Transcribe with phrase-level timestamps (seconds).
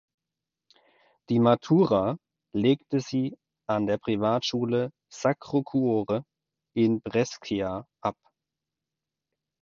[1.29, 2.17] Die Matura
[2.55, 3.37] legte sie
[3.69, 6.23] an der Privatschule „Sacro Cuore“
[6.75, 8.15] in Brescia ab.